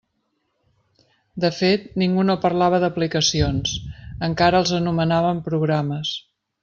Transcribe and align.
De 1.43 1.51
fet, 1.57 1.83
ningú 2.03 2.25
no 2.29 2.37
parlava 2.45 2.79
d'aplicacions: 2.85 3.75
encara 4.29 4.63
els 4.63 4.73
anomenàvem 4.79 5.45
programes. 5.51 6.15